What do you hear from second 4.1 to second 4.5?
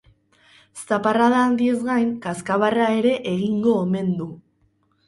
du.